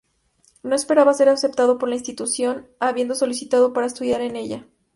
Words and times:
No 0.63 0.73
esperaba 0.75 1.13
ser 1.13 1.29
aceptado 1.29 1.77
por 1.77 1.87
la 1.87 1.93
institución, 1.93 2.67
habiendo 2.79 3.13
solicitado 3.13 3.71
para 3.71 3.85
estudiar 3.85 4.21
en 4.21 4.35
ella. 4.35 4.67